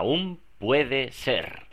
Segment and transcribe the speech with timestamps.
[0.00, 1.66] aún puede ser.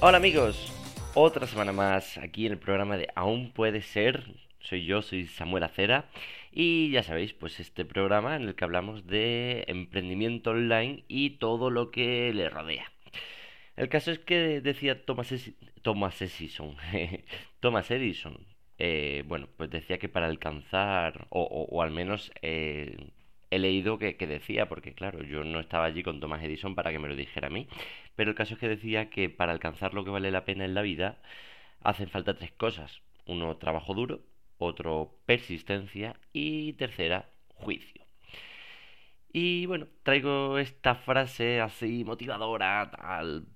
[0.00, 0.72] Hola amigos,
[1.14, 4.45] otra semana más aquí en el programa de Aún puede ser.
[4.66, 6.06] Soy yo, soy Samuel Acera
[6.50, 11.70] y ya sabéis, pues este programa en el que hablamos de emprendimiento online y todo
[11.70, 12.90] lo que le rodea.
[13.76, 15.32] El caso es que decía Thomas,
[15.82, 16.76] Thomas Edison,
[17.60, 18.38] Thomas Edison,
[18.78, 22.96] eh, bueno, pues decía que para alcanzar, o, al menos eh,
[23.50, 26.98] he leído que, decía, porque claro, yo no estaba allí con Thomas Edison para que
[26.98, 27.68] me lo dijera a mí,
[28.16, 30.74] pero el caso es que decía que para alcanzar lo que vale la pena en
[30.74, 31.18] la vida
[31.82, 33.02] hacen falta tres cosas.
[33.26, 34.22] Uno, trabajo duro,
[34.58, 38.02] otro, persistencia y tercera, juicio.
[39.32, 42.90] Y bueno, traigo esta frase así motivadora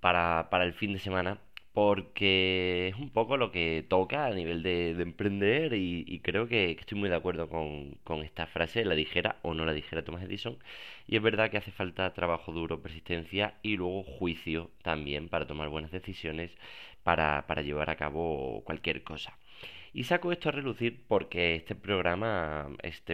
[0.01, 1.39] para, para el fin de semana
[1.73, 6.99] porque es un poco lo que toca a nivel de, emprender y, creo que, estoy
[6.99, 10.59] muy de acuerdo con, esta frase, la dijera o no la dijera Thomas Edison.
[11.07, 15.69] Y es verdad que hace falta trabajo duro, persistencia y luego juicio también para tomar
[15.69, 16.51] buenas decisiones
[17.03, 19.39] para llevar a cabo cualquier cosa.
[19.93, 23.13] Y saco esto a relucir porque este programa, este,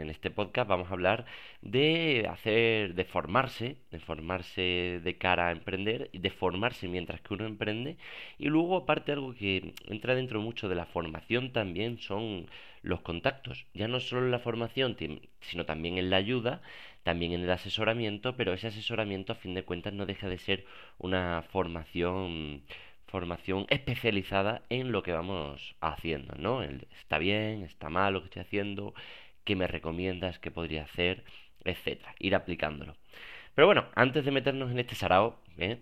[0.00, 1.24] en este podcast vamos a hablar
[1.62, 7.46] de hacer, de formarse, de formarse de cara a emprender, de formarse mientras que uno
[7.46, 7.96] emprende.
[8.38, 12.46] Y luego, aparte, algo que entra dentro mucho de la formación también son
[12.82, 13.66] los contactos.
[13.74, 14.96] Ya no solo en la formación,
[15.40, 16.62] sino también en la ayuda,
[17.02, 20.64] también en el asesoramiento, pero ese asesoramiento a fin de cuentas no deja de ser
[20.98, 22.62] una formación
[23.08, 26.62] formación especializada en lo que vamos haciendo, ¿no?
[26.62, 28.94] está bien, está mal lo que estoy haciendo,
[29.44, 31.24] qué me recomiendas, qué podría hacer,
[31.64, 32.96] etcétera, ir aplicándolo.
[33.54, 35.80] Pero bueno, antes de meternos en este sarao, ¿eh?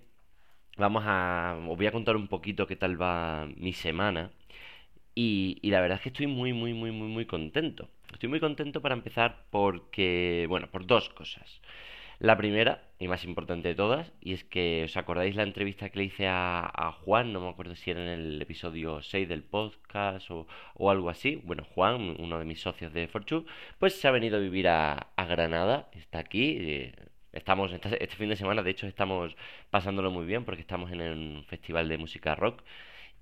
[0.76, 4.30] vamos a os voy a contar un poquito qué tal va mi semana
[5.14, 7.88] y, y la verdad es que estoy muy muy muy muy muy contento.
[8.12, 11.60] Estoy muy contento para empezar porque, bueno, por dos cosas.
[12.18, 15.98] La primera, y más importante de todas, y es que os acordáis la entrevista que
[15.98, 20.30] le hice a, Juan, no me acuerdo si era en el episodio 6 del podcast
[20.30, 20.46] o,
[20.90, 21.36] algo así.
[21.44, 23.44] Bueno, Juan, uno de mis socios de Fortune,
[23.78, 26.56] pues se ha venido a vivir a, Granada, está aquí.
[26.58, 26.94] Eh,
[27.32, 29.36] estamos este fin de semana, de hecho, estamos
[29.70, 32.62] pasándolo muy bien porque estamos en un festival de música rock.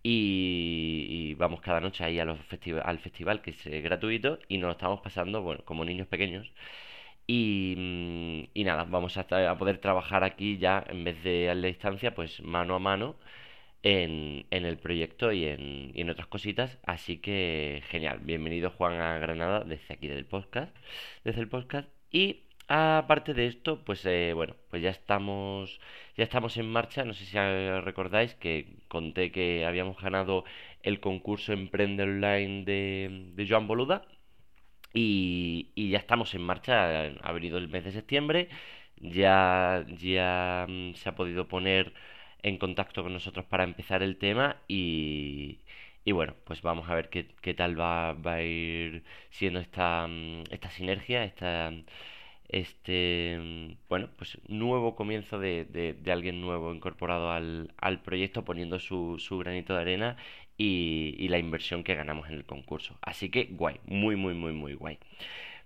[0.05, 2.39] Y, vamos cada noche ahí a los
[2.85, 6.53] al festival que es gratuito y nos lo estamos pasando, bueno, como niños pequeños.
[7.27, 9.27] Y, nada, vamos a,
[9.59, 13.17] poder trabajar aquí ya en vez de a la distancia, pues mano a mano
[13.83, 16.79] en, en el proyecto y en, en otras cositas.
[16.85, 18.21] Así que genial.
[18.23, 20.77] Bienvenido Juan a Granada desde aquí del podcast.
[21.25, 21.89] Desde el podcast.
[22.11, 25.81] Y aparte de esto, pues eh, bueno, pues ya estamos,
[26.17, 27.05] ya estamos en marcha.
[27.05, 30.45] No sé si recordáis que conté que habíamos ganado
[30.83, 34.07] el concurso Emprende Online de, de Joan Boluda.
[34.95, 38.49] Y, ya estamos en marcha, ha venido el mes de septiembre,
[38.97, 41.93] ya, ya mm, se ha podido poner
[42.43, 45.61] en contacto con nosotros para empezar el tema y,
[46.07, 50.71] bueno, pues vamos a ver qué, tal va, va, a ir siendo esta, mm, esta
[50.71, 51.73] sinergia, esta,
[52.49, 58.79] este, mm, bueno, pues nuevo comienzo de, de, alguien nuevo incorporado al, al proyecto, poniendo
[58.79, 60.17] su, su granito de arena
[60.57, 62.97] y, la inversión que ganamos en el concurso.
[63.03, 64.99] Así que guay, muy, muy, muy, muy guay.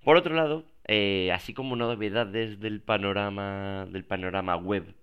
[0.04, 4.94] Por otro lado, eh, así como novedades del panorama, del panorama web,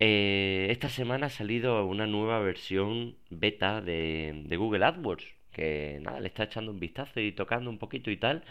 [0.00, 6.20] eh, esta semana ha salido una nueva versión beta de, de, Google AdWords, que nada,
[6.20, 8.44] le está echando un vistazo y tocando un poquito y tal,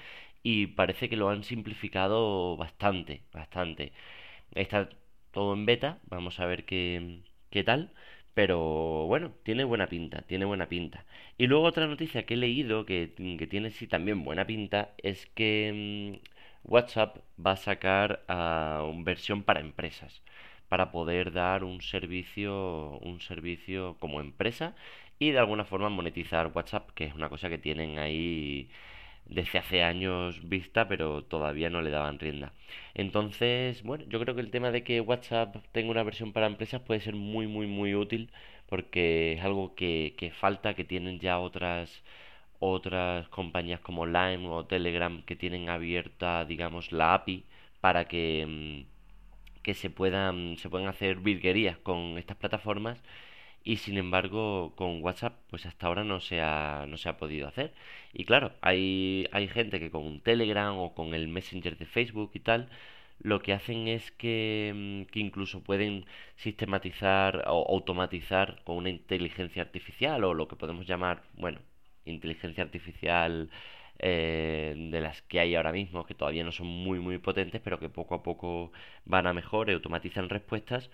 [0.44, 3.94] y parece que lo han simplificado bastante, bastante.
[4.56, 4.90] Está
[5.32, 7.92] todo en beta, vamos a ver qué, qué tal.
[8.38, 11.06] Pero bueno, tiene buena pinta, tiene buena pinta.
[11.40, 13.08] Y luego otra noticia que he leído que,
[13.50, 19.42] tiene sí también buena pinta es que mm, WhatsApp va a sacar uh, una versión
[19.44, 20.22] para empresas
[20.70, 24.76] para poder dar un servicio un servicio como empresa
[25.20, 28.70] y de alguna forma monetizar WhatsApp, que es una cosa que tienen ahí
[29.30, 32.54] desde hace años vista, pero todavía no le daban rienda.
[32.94, 36.82] Entonces, bueno, yo creo que el tema de que WhatsApp tenga una versión para empresas
[36.82, 38.30] puede ser muy, muy, muy útil
[38.68, 42.04] porque es algo que, que falta, que tienen ya otras
[42.60, 47.46] otras compañías como Lime o Telegram que tienen abierta, digamos, la API
[47.82, 53.02] para que, mm, que se puedan se puedan hacer virguerías con estas plataformas
[53.68, 57.48] y sin embargo con WhatsApp pues hasta ahora no se ha, no se ha podido
[57.50, 57.74] hacer.
[58.14, 62.40] Y claro, hay, hay gente que con Telegram o con el Messenger de Facebook y
[62.40, 62.70] tal,
[63.20, 66.06] lo que hacen es que, mm, que incluso pueden
[66.38, 71.60] sistematizar o automatizar con una inteligencia artificial o lo que podemos llamar, bueno,
[72.06, 73.50] inteligencia artificial
[74.00, 77.80] eh, de las que hay ahora mismo, que todavía no son muy muy potentes, pero
[77.80, 78.72] que poco a poco
[79.06, 80.90] van a mejor y automatizan respuestas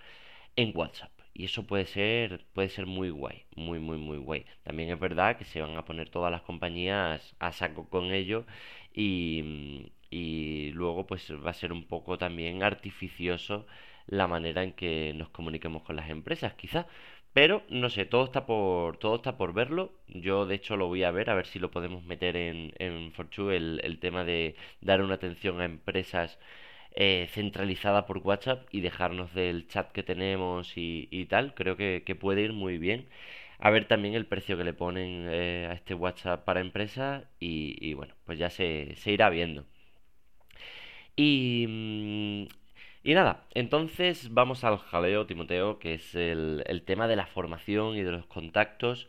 [0.56, 1.23] en WhatsApp.
[1.34, 4.46] Y eso puede ser, puede ser muy guay, muy, muy, muy guay.
[4.64, 8.46] También es verdad que se van a poner todas las compañías a saco con ello
[8.94, 13.66] y, y luego pues va a ser un poco también artificioso
[14.08, 16.86] la manera en que nos comuniquemos con las empresas, quizás.
[17.34, 19.92] Pero no sé, todo está por todo está por verlo.
[20.08, 23.12] Yo de hecho lo voy a ver a ver si lo podemos meter en en
[23.52, 26.38] el, el tema de dar una atención a empresas
[26.96, 31.54] eh, centralizada por WhatsApp y dejarnos del chat que tenemos y, tal.
[31.56, 33.08] Creo que, puede ir muy bien.
[33.60, 37.94] A ver también el precio que le ponen eh, a este WhatsApp para empresas y,
[37.96, 39.66] bueno, pues ya se, irá viendo.
[41.16, 42.48] Y, mm,
[43.04, 47.96] y nada, entonces vamos al jaleo, Timoteo, que es el, el tema de la formación
[47.98, 49.08] y de los contactos.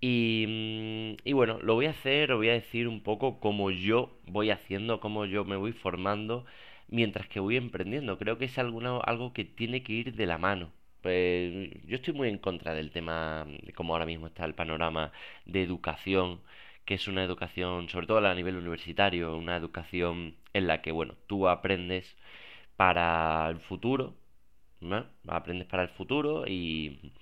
[0.00, 3.70] Y, mm, y bueno, lo voy a hacer, lo voy a decir un poco como
[3.70, 6.44] yo voy haciendo, cómo yo me voy formando
[6.92, 8.18] mientras que voy emprendiendo.
[8.18, 10.72] Creo que es algo que tiene que ir de la mano.
[11.02, 15.12] Pues yo estoy muy en contra del tema de cómo ahora mismo está el panorama
[15.46, 16.40] de educación,
[16.84, 21.14] que es una educación, sobre todo a nivel universitario, una educación en la que, bueno,
[21.26, 22.16] tú aprendes
[22.76, 24.14] para el futuro,
[24.80, 25.06] ¿no?
[25.28, 27.12] Aprendes para el futuro y,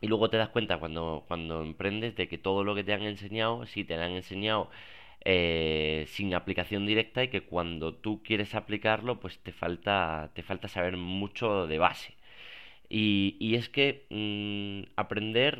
[0.00, 3.02] y luego te das cuenta cuando, cuando emprendes de que todo lo que te han
[3.02, 4.68] enseñado, sí te han enseñado
[5.24, 10.68] eh, sin aplicación directa y que cuando tú quieres aplicarlo, pues te falta, te falta
[10.68, 12.14] saber mucho de base.
[12.88, 15.58] Y, y es que mm, aprender,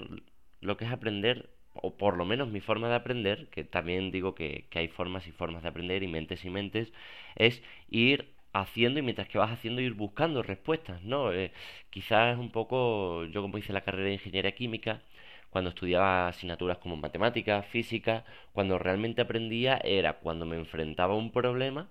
[0.61, 4.35] lo que es aprender, o por lo menos mi forma de aprender, que también digo
[4.35, 6.93] que, que hay formas y formas de aprender y mentes y mentes,
[7.37, 11.33] es ir haciendo y mientras que vas haciendo ir buscando respuestas, ¿no?
[11.33, 11.53] Eh,
[11.91, 15.03] quizás un poco, yo como hice la carrera de ingeniería química,
[15.53, 21.31] cuando estudiaba asignaturas como matemáticas, física, cuando realmente aprendía era cuando me enfrentaba a un
[21.33, 21.89] problema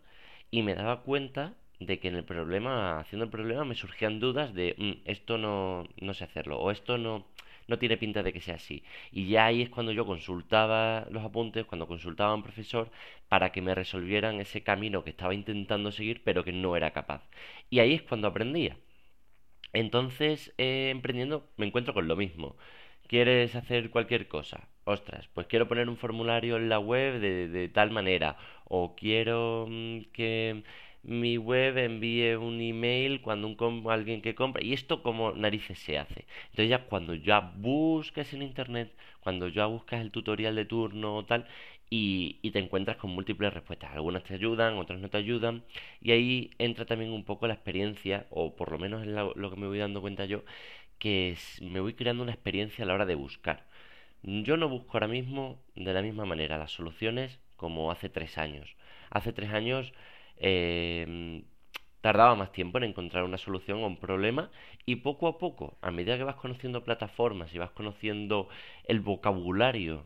[0.52, 4.54] y me daba cuenta de que en el problema, haciendo el problema, me surgían dudas
[4.54, 7.26] de "Mm, esto no, no sé hacerlo o esto no,
[7.68, 8.84] no tiene pinta de que sea así.
[9.12, 12.92] Y ya ahí es cuando yo consultaba los apuntes, cuando consultaba a un profesor
[13.30, 17.24] para que me resolvieran ese camino que estaba intentando seguir pero que no era capaz.
[17.70, 18.78] Y ahí es cuando aprendía.
[19.74, 22.58] Entonces, eh, emprendiendo, me encuentro con lo mismo.
[23.12, 24.70] ¿Quieres hacer cualquier cosa?
[24.86, 28.38] Ostras, pues quiero poner un formulario en la web de, tal manera.
[28.64, 30.64] O quiero mm, que
[31.04, 34.64] mi web envíe un email cuando un alguien que compra.
[34.64, 36.26] ¿Y esto como narices se hace?
[36.52, 41.26] Entonces ya cuando ya buscas en internet, cuando ya buscas el tutorial de turno o
[41.26, 41.46] tal,
[41.90, 43.92] y, y te encuentras con múltiples respuestas.
[43.92, 45.64] Algunas te ayudan, otras no te ayudan.
[46.02, 49.58] Y ahí entra también un poco la experiencia, o por lo menos es lo que
[49.58, 50.44] me voy dando cuenta yo
[51.02, 53.66] que me voy creando una experiencia a la hora de buscar.
[54.22, 58.76] Yo no busco ahora mismo de la misma manera las soluciones como hace tres años.
[59.10, 59.94] Hace tres años
[60.38, 61.44] eh,
[62.02, 64.52] tardaba más tiempo en encontrar una solución a un problema
[64.86, 68.48] y poco a poco, a medida que vas conociendo plataformas y vas conociendo
[68.84, 70.06] el vocabulario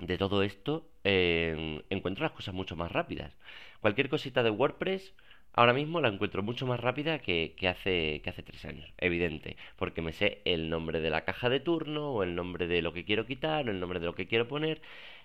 [0.00, 3.36] de todo esto, eh, encuentro las cosas mucho más rápidas.
[3.80, 5.14] Cualquier cosita de WordPress
[5.58, 10.40] ahora mismo la encuentro mucho más rápida que, hace, tres años, evidente, porque me sé
[10.44, 13.66] el nombre de la caja de turno, o el nombre de lo que quiero quitar,
[13.66, 14.80] o el nombre de lo que quiero poner,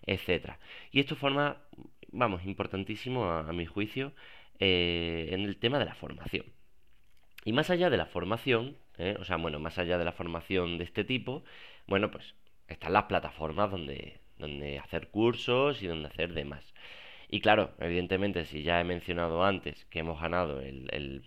[0.05, 0.59] etcétera.
[0.91, 1.57] Y esto forma,
[2.11, 4.11] vamos, importantísimo a, a mi juicio
[4.59, 6.45] eh, en el tema de la formación.
[7.45, 9.15] Y más allá de la formación, ¿eh?
[9.19, 11.43] o sea, bueno, más allá de la formación de este tipo,
[11.85, 12.35] bueno, pues
[12.67, 16.72] están las plataformas donde, donde hacer cursos y donde hacer demás.
[17.33, 21.23] Y claro, evidentemente, si ya he mencionado antes que hemos ganado el, el,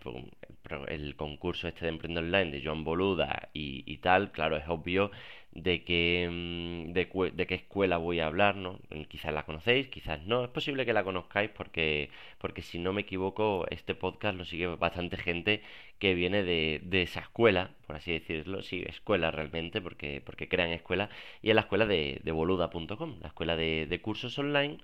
[0.89, 5.11] el concurso este de Emprende Online de Joan Boluda y, y tal, claro, es obvio
[5.51, 8.79] de que mm, de, qué escuela voy a hablar, ¿no?
[9.09, 10.45] Quizás la conocéis, quizás no.
[10.45, 14.67] Es posible que la conozcáis porque, porque si no me equivoco, este podcast lo sigue
[14.69, 15.61] bastante gente
[15.99, 18.63] que viene de, de esa escuela, por así decirlo.
[18.63, 21.11] Sí, escuela realmente, porque, porque crean escuela.
[21.43, 24.79] Y es la escuela de, de boluda.com, la escuela de cursos online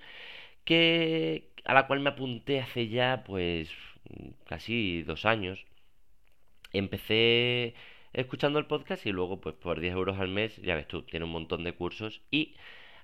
[0.65, 3.71] que a la cual me apunté hace ya pues
[4.47, 5.65] casi dos años.
[6.73, 7.75] Empecé
[8.13, 11.25] escuchando el podcast y luego pues por 10 euros al mes, ya ves tú, tiene
[11.27, 12.23] un montón de cursos.
[12.31, 12.55] Y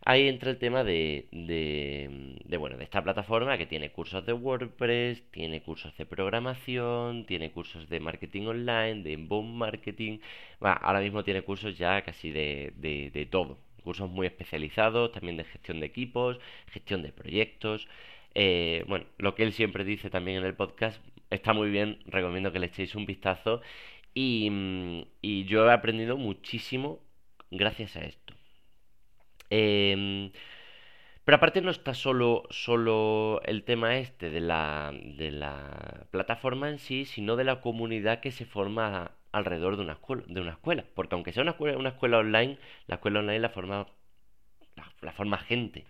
[0.04, 4.32] ahí entra el tema de, de, de, bueno, de esta plataforma que tiene cursos de
[4.32, 10.18] WordPress, tiene cursos de programación, tiene cursos de marketing online, de inbound marketing,
[10.64, 15.36] va, ahora mismo tiene cursos ya casi de, de, de todo, cursos muy especializados, también
[15.36, 16.38] de gestión de equipos,
[16.72, 17.88] gestión de proyectos,
[18.34, 22.52] eh, bueno, lo que él siempre dice también en el podcast, está muy bien, recomiendo
[22.52, 23.60] que le echéis un vistazo
[24.14, 25.02] y, mm,
[25.46, 27.00] yo he aprendido muchísimo
[27.50, 28.34] gracias a esto.
[29.50, 30.30] Em,
[31.24, 36.78] pero aparte no está solo, solo el tema este de la, de la plataforma en
[36.78, 40.84] sí, sino de la comunidad que se forma alrededor de una escuela, de una escuela.
[40.94, 43.86] Porque aunque sea una escuela, online, la escuela online la forma,
[45.02, 45.84] la forma gente.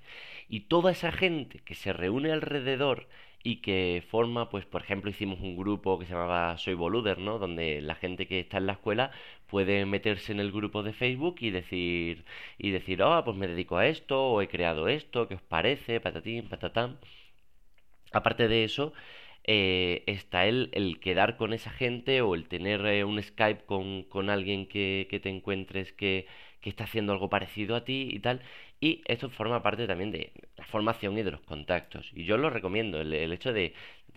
[0.49, 3.09] Y toda esa gente que se reúne alrededor
[3.42, 7.38] y que forma, pues por ejemplo hicimos un grupo que se llamaba Soy Boluder, ¿no?
[7.38, 9.11] Donde la gente que está en la escuela
[9.47, 12.25] puede meterse en el grupo de Facebook y decir,
[12.59, 16.00] y decir, oh, pues me dedico a esto, o he creado esto, ¿qué os parece?
[16.00, 16.99] Patatín, patatán.
[18.12, 18.92] Aparte de eso,
[19.50, 24.02] eh, está el, el, quedar con esa gente o el tener eh, un Skype con,
[24.04, 26.26] con alguien que, que, te encuentres que,
[26.60, 28.42] que está haciendo algo parecido a ti y tal.
[28.80, 32.10] Y esto forma parte también de la formación y de los contactos.
[32.14, 33.74] Y yo lo recomiendo, el, hecho de,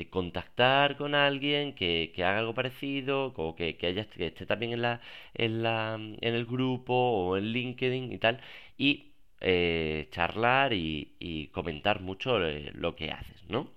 [0.10, 5.02] contactar con alguien que, haga algo parecido, o que, que, que esté también en, la,
[5.34, 8.42] en, la, en el grupo o en LinkedIn y tal,
[8.78, 13.70] y eh, charlar y, comentar mucho lo que haces, ¿no?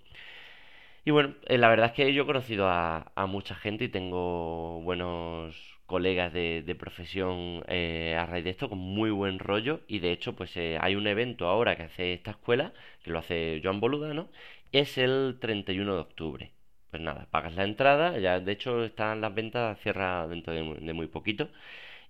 [1.04, 4.80] Y bueno, eh, la verdad es que yo he conocido a, mucha gente y tengo
[4.82, 5.54] buenos
[5.86, 9.80] colegas de, profesión eh, a raíz de esto con muy buen rollo.
[9.86, 13.18] Y de hecho pues eh, hay un evento ahora que hace esta escuela que lo
[13.18, 14.30] hace Joan Boludano
[14.72, 16.52] es el 31 de octubre.
[16.90, 20.62] Pues nada pagas la entrada ya de hecho están las ventas cierra dentro de,
[20.94, 21.50] muy poquito.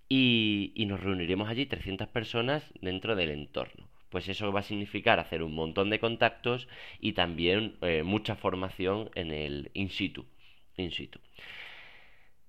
[0.09, 5.17] Y, y nos reuniremos allí 300 personas dentro del entorno pues eso va a significar
[5.19, 6.69] hacer un montón de contactos
[7.01, 10.23] y también eh, mucha formación en el in situ
[10.77, 11.19] in situ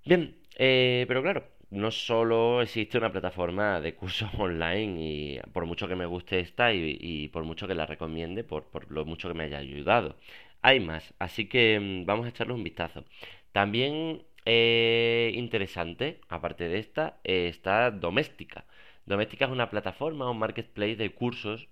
[0.05, 0.23] bien
[0.57, 5.95] eh, pero claro, no solo existe una plataforma de cursos online y por mucho que
[5.95, 9.57] me guste esta y, por mucho que la recomiende, por, lo mucho que me haya
[9.59, 10.17] ayudado,
[10.61, 11.13] hay más.
[11.19, 13.05] Así que mm, vamos a echarle un vistazo.
[13.51, 18.65] También eh, interesante, aparte de esta, está Doméstica.
[19.05, 21.67] Doméstica es una plataforma, un marketplace de cursos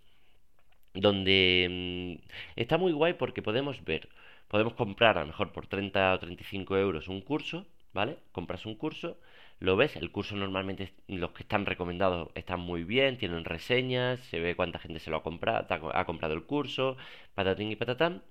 [0.94, 4.10] donde mm, está muy guay porque podemos ver,
[4.48, 8.18] podemos comprar a lo mejor por 30 o 35 euros un curso ¿vale?
[8.32, 9.18] Compras un curso,
[9.60, 14.40] lo ves, el curso normalmente los que están recomendados están muy bien, tienen reseñas, se
[14.40, 16.98] ve cuánta gente se lo ha comprado, ha comprado el curso,
[17.36, 18.24] patatín y patatán.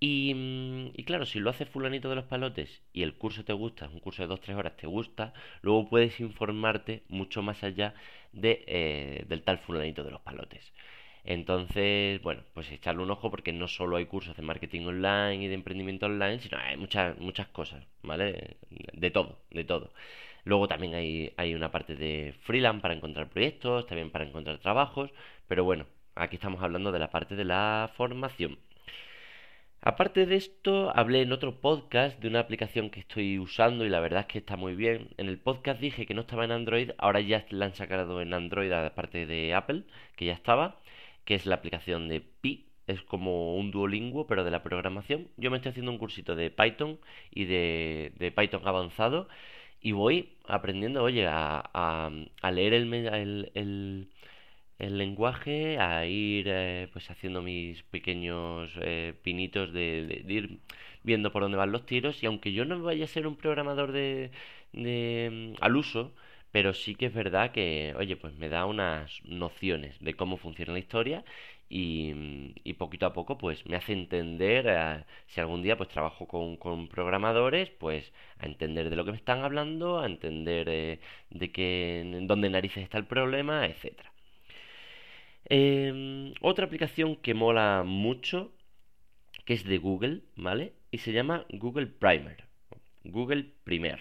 [0.00, 3.52] Y, mm, y, claro, si lo hace fulanito de los palotes y el curso te
[3.52, 7.94] gusta, un curso de 2-3 horas te gusta, luego puedes informarte mucho más allá
[8.32, 10.72] de, eh, del tal fulanito de los palotes.
[11.24, 15.48] Entonces, bueno, pues echarle un ojo porque no solo hay cursos de marketing online y
[15.48, 18.56] de emprendimiento online, sino hay muchas, muchas cosas, ¿vale?
[18.92, 19.92] De todo, de todo.
[20.44, 25.10] Luego también hay, hay una parte de freelance para encontrar proyectos, también para encontrar trabajos,
[25.48, 28.58] pero bueno, aquí estamos hablando de la parte de la formación.
[29.80, 34.00] Aparte de esto, hablé en otro podcast de una aplicación que estoy usando y la
[34.00, 35.08] verdad es que está muy bien.
[35.16, 38.34] En el podcast dije que no estaba en Android, ahora ya la han sacado en
[38.34, 39.84] Android aparte de Apple,
[40.16, 40.80] que ya estaba
[41.28, 42.66] que es la aplicación de Pi.
[42.86, 45.28] Es como un duolinguo, pero de la programación.
[45.36, 46.98] Yo me estoy haciendo un cursito de Python
[47.30, 49.28] y de, Python avanzado.
[49.82, 52.10] Y voy aprendiendo, oye, a,
[52.50, 54.08] leer el, el,
[54.78, 60.60] lenguaje, a ir eh, pues haciendo mis pequeños eh, pinitos de, ir
[61.02, 62.22] viendo por dónde van los tiros.
[62.22, 64.30] Y aunque yo no vaya a ser un programador de,
[64.72, 66.14] de al uso,
[66.52, 70.72] pero sí que es verdad que, oye, pues me da unas nociones de cómo funciona
[70.72, 71.24] la historia
[71.68, 76.26] y, y poquito a poco pues me hace entender, eh, si algún día pues trabajo
[76.26, 80.66] con, con, programadores, pues a entender de lo que me están hablando, a entender
[81.30, 84.12] de qué, en dónde narices está el problema, etcétera.
[85.50, 88.52] Em, otra aplicación que mola mucho,
[89.44, 90.74] que es de Google, ¿vale?
[90.90, 92.44] Y se llama Google Primer.
[93.04, 94.00] Google Primer.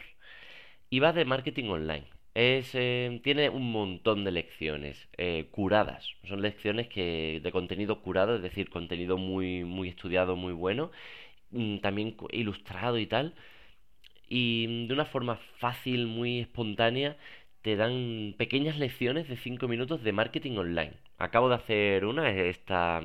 [0.89, 2.05] Y va de marketing online.
[2.33, 6.07] Es, eh, tiene un montón de lecciones eh, curadas.
[6.27, 10.91] Son lecciones que de contenido curado, es decir, contenido muy, muy estudiado, muy bueno,
[11.51, 13.35] mm, también ilustrado y tal.
[14.29, 17.17] Y de una forma fácil, muy espontánea,
[17.61, 20.93] te dan pequeñas lecciones de 5 minutos de marketing online.
[21.17, 23.01] Acabo de hacer una esta,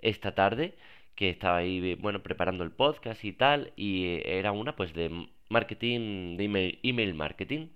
[0.00, 0.74] esta tarde,
[1.14, 6.36] que estaba ahí, bueno, preparando el podcast y tal, y era una pues de marketing,
[6.36, 7.68] de email, email marketing.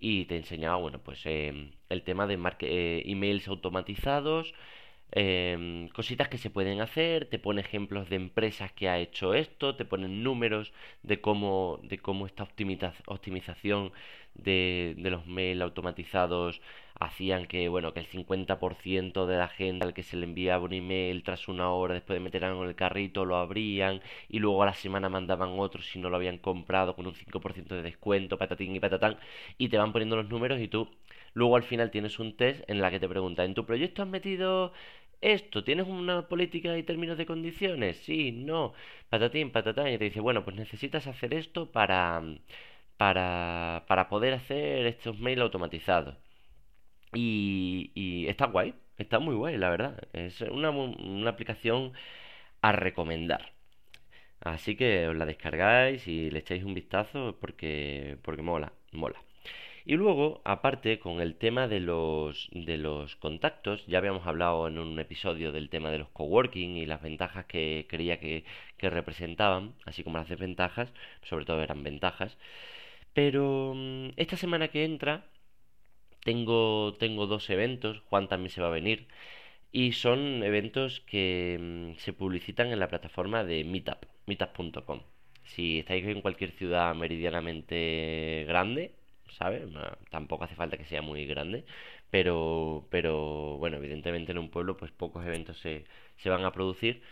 [0.00, 4.54] Y te enseñaba, bueno, pues em, el tema de eh, emails automatizados,
[5.12, 9.76] em, cositas que se pueden hacer, te pone ejemplos de empresas que ha hecho esto,
[9.76, 13.92] te ponen números de cómo, de cómo esta optimización
[14.34, 16.60] de, los mails automatizados
[16.98, 20.72] hacían que, bueno, que el 50% de la gente al que se le enviaba un
[20.74, 24.62] email tras una hora después de meter algo en el carrito lo abrían y luego
[24.62, 28.38] a la semana mandaban otro si no lo habían comprado con un 5% de descuento,
[28.38, 29.16] patatín y patatán,
[29.58, 30.88] y te van poniendo los números y tú
[31.34, 34.08] luego al final tienes un test en la que te pregunta, ¿en tu proyecto has
[34.08, 34.72] metido
[35.20, 35.64] esto?
[35.64, 37.98] ¿Tienes una política y términos de condiciones?
[37.98, 38.72] Sí, no,
[39.08, 42.22] patatín, patatán, y te dice, bueno, pues necesitas hacer esto para,
[42.96, 46.16] para, para poder hacer estos mails automatizados.
[47.14, 50.08] Y, está guay, está muy guay, la verdad.
[50.12, 51.92] Es una, una aplicación
[52.62, 53.52] a recomendar.
[54.40, 59.20] Así que os la descargáis y le echáis un vistazo porque, porque mola, mola.
[59.84, 64.78] Y luego, aparte, con el tema de los, de los contactos, ya habíamos hablado en
[64.78, 68.44] un episodio del tema de los coworking y las ventajas que creía que,
[68.76, 72.36] que representaban, así como las desventajas, sobre todo eran ventajas.
[73.14, 75.24] Pero mm, esta semana que entra
[76.24, 79.08] tengo, tengo dos eventos, Juan también se va a venir,
[79.72, 85.02] y son eventos que mm, se publicitan en la plataforma de Meetup, meetup.com.
[85.44, 88.94] Si estáis en cualquier ciudad meridianamente grande,
[90.10, 91.64] tampoco hace falta que sea muy grande,
[92.10, 95.84] pero, pero bueno, evidentemente en un pueblo pues pocos eventos se,
[96.16, 97.02] se van a producir,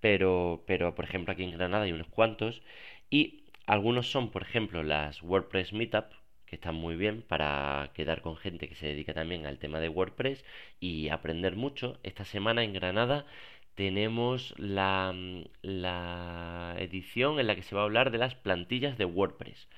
[0.00, 2.62] pero, pero por ejemplo aquí en Granada hay unos cuantos
[3.10, 6.06] y algunos son, por ejemplo, las WordPress Meetup,
[6.46, 9.88] que están muy bien para quedar con gente que se dedica también al tema de
[9.90, 10.44] WordPress
[10.80, 11.98] y aprender mucho.
[12.02, 13.26] Esta semana en Granada
[13.74, 15.14] tenemos la,
[15.62, 19.68] la edición en la que se va a hablar de las plantillas de WordPress.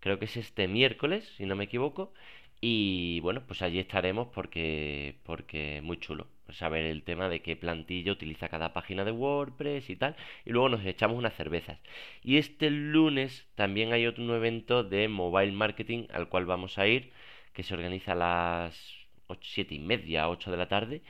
[0.00, 2.12] Creo que es este miércoles, si no me equivoco.
[2.60, 8.12] Y bueno, pues allí estaremos porque, porque muy chulo saber el tema de qué plantilla
[8.12, 11.78] utiliza cada página de WordPress y tal, y luego nos echamos unas cervezas.
[12.22, 17.12] Y este lunes también hay otro evento de mobile marketing al cual vamos a ir,
[17.52, 18.94] que se organiza a las
[19.42, 21.02] 7 y media, 8 de la tarde,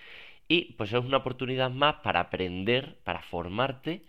[0.49, 4.04] y pues es una oportunidad más para aprender, para formarte,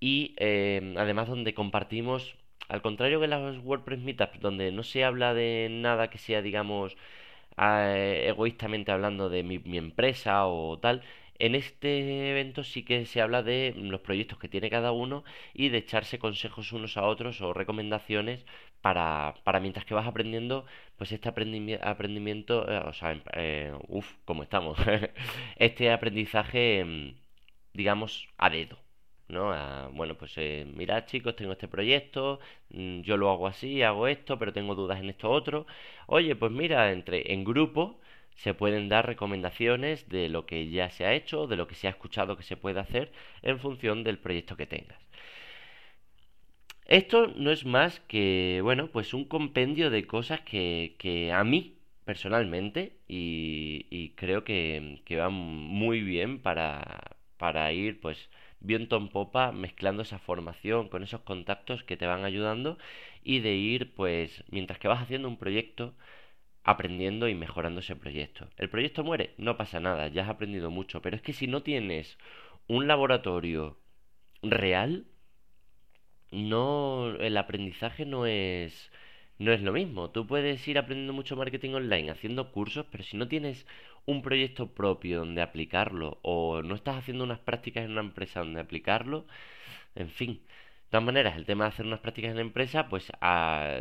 [0.00, 2.36] y eh, además donde compartimos,
[2.72, 6.96] al contrario que las WordPress Meetups, donde no se habla de nada que sea, digamos,
[7.56, 11.02] egoístamente hablando de mi, empresa o tal.
[11.38, 15.68] En este evento sí que se habla de los proyectos que tiene cada uno y
[15.70, 18.46] de echarse consejos unos a otros o recomendaciones
[18.80, 20.64] para, para mientras que vas aprendiendo,
[20.96, 24.78] pues este aprendimiento, eh, o sea, eh, uff, como estamos,
[25.56, 27.14] este aprendizaje, mm,
[27.74, 28.81] digamos, a dedo.
[29.32, 29.90] ¿No?
[29.92, 32.40] bueno, pues eh, mirad chicos, tengo este proyecto,
[32.70, 35.66] mm, yo lo hago así, hago esto, pero tengo dudas en esto otro.
[36.06, 38.00] Oye, pues mira, entre en grupo
[38.36, 41.86] se pueden dar recomendaciones de lo que ya se ha hecho, de lo que se
[41.88, 44.98] ha escuchado que se puede hacer en función del proyecto que tengas.
[46.86, 51.76] Esto no es más que, bueno, pues un compendio de cosas que, que a mí
[52.04, 58.28] personalmente y, creo que, que van muy bien para, para ir pues
[58.62, 62.78] viento en popa, mezclando esa formación con esos contactos que te van ayudando
[63.22, 65.94] y de ir, pues, mientras que vas haciendo un proyecto,
[66.64, 68.48] aprendiendo y mejorando ese proyecto.
[68.56, 71.62] El proyecto muere, no pasa nada, ya has aprendido mucho, pero es que si no
[71.62, 72.18] tienes
[72.68, 73.78] un laboratorio
[74.42, 75.06] real,
[76.30, 78.90] no, el aprendizaje no es
[79.42, 80.10] no es lo mismo.
[80.10, 83.66] Tú puedes ir aprendiendo mucho marketing online haciendo cursos, pero si no tienes
[84.06, 88.60] un proyecto propio donde aplicarlo o no estás haciendo unas prácticas en una empresa donde
[88.60, 89.26] aplicarlo,
[89.94, 90.34] en fin.
[90.86, 93.10] De todas maneras, el tema de hacer unas prácticas en la empresa, pues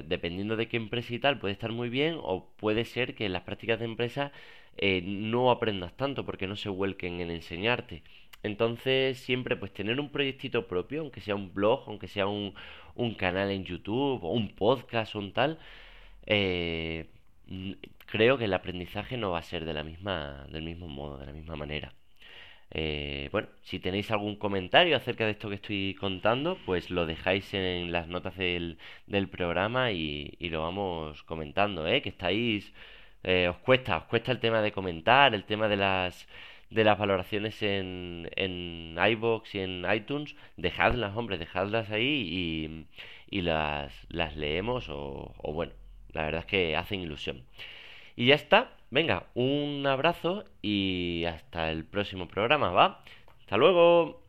[0.08, 3.34] dependiendo de qué empresa y tal, puede estar muy bien o puede ser que en
[3.34, 4.32] las prácticas de empresa
[4.78, 8.04] eh, no aprendas tanto porque no se vuelquen en enseñarte.
[8.44, 12.54] Entonces, siempre pues tener un proyectito propio, aunque sea un blog, aunque sea un,
[12.96, 15.60] un canal en YouTube o un podcast o un tal,
[16.26, 17.10] eh,
[18.08, 21.26] creo que el aprendizaje no va a ser de la misma, del mismo modo, de
[21.26, 21.94] la misma manera.
[22.74, 27.54] Eh, bueno, si tenéis algún comentario acerca de esto que estoy contando, pues lo dejáis
[27.54, 28.78] en las notas del,
[29.08, 32.02] del programa y, y, lo vamos comentando, ¿eh?
[32.02, 32.74] Que estáis,
[33.24, 36.28] eh, os cuesta, os cuesta el tema de comentar, el tema de las
[36.72, 42.88] de las valoraciones en, en iBox y en iTunes, dejadlas, hombre, dejadlas ahí y,
[43.30, 45.74] y las, las leemos o, o bueno,
[46.14, 47.44] la verdad es que hacen ilusión.
[48.16, 48.72] Y ya está.
[48.90, 53.04] Venga, un abrazo y hasta el próximo programa, ¿va?
[53.40, 54.21] Hasta luego.